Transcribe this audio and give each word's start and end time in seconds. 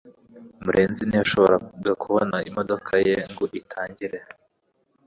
murenzi 0.63 1.01
ntiyashoboraga 1.05 1.91
kubona 2.03 2.37
imodoka 2.49 2.91
ye 3.05 3.15
ngo 3.31 3.43
itangire 3.59 4.17